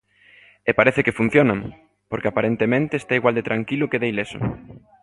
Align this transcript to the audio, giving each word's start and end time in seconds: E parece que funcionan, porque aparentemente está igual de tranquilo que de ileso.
E 0.69 0.71
parece 0.79 1.01
que 1.05 1.17
funcionan, 1.19 1.59
porque 2.09 2.29
aparentemente 2.29 2.93
está 2.97 3.13
igual 3.19 3.35
de 3.37 3.47
tranquilo 3.49 3.89
que 3.91 4.01
de 4.01 4.07
ileso. 4.13 4.39